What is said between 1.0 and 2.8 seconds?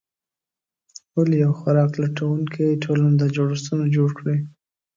ولې یوه خوراک لټونکې